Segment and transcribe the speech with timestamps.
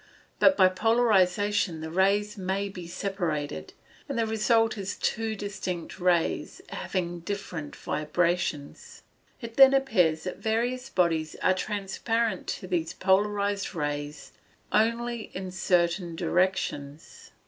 [0.39, 3.73] But by polarization the rays may be separated,
[4.09, 9.03] and the result is two distinct rays, having different vibrations.
[9.41, 14.31] It then appears that various bodies are transparent to these polarized rays
[14.71, 17.29] only in certain directions.